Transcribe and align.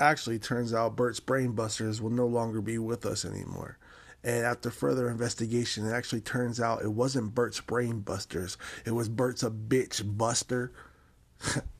actually 0.00 0.38
turns 0.38 0.72
out 0.72 0.96
Bert's 0.96 1.20
Brainbusters 1.20 2.00
will 2.00 2.10
no 2.10 2.26
longer 2.26 2.60
be 2.60 2.78
with 2.78 3.04
us 3.06 3.24
anymore. 3.24 3.78
And 4.24 4.44
after 4.44 4.70
further 4.70 5.08
investigation, 5.08 5.86
it 5.86 5.92
actually 5.92 6.20
turns 6.20 6.60
out 6.60 6.82
it 6.82 6.92
wasn't 6.92 7.34
Bert's 7.34 7.60
Brainbusters. 7.60 8.56
It 8.84 8.90
was 8.92 9.08
Bert's 9.08 9.42
a 9.42 9.50
bitch 9.50 10.02
buster. 10.16 10.72